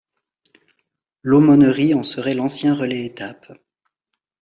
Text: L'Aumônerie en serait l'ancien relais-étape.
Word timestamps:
L'Aumônerie 1.21 1.93
en 1.93 2.01
serait 2.01 2.33
l'ancien 2.33 2.73
relais-étape. 2.73 3.53